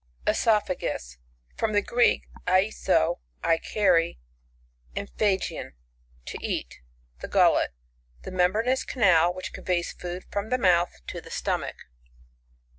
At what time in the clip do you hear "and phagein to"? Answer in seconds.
4.95-6.39